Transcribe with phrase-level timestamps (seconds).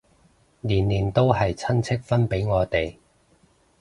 [0.61, 2.95] 年年都係親戚分俾我哋